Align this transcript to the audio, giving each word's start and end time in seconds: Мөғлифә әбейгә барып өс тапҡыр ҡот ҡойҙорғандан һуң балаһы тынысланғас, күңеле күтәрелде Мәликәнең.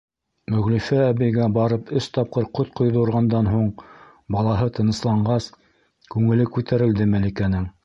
Мөғлифә 0.51 1.01
әбейгә 1.09 1.49
барып 1.57 1.91
өс 1.99 2.07
тапҡыр 2.15 2.47
ҡот 2.59 2.71
ҡойҙорғандан 2.79 3.51
һуң 3.53 3.69
балаһы 4.37 4.73
тынысланғас, 4.81 5.51
күңеле 6.17 6.49
күтәрелде 6.57 7.11
Мәликәнең. 7.17 7.73